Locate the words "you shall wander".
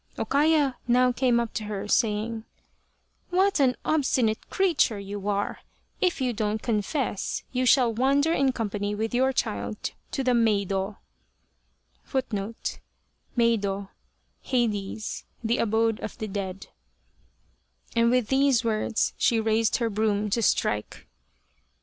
7.51-8.33